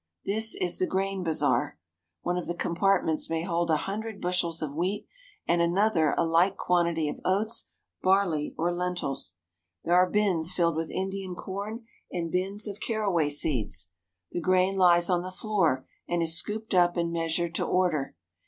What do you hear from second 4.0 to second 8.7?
bushels of wheat and another a like quantity of oats, barley,